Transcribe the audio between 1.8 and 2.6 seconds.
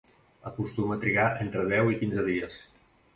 i quinze dies.